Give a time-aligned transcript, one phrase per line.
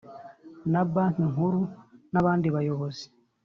[0.71, 1.61] na Banki Nkuru
[2.11, 3.05] n abandi bayobozi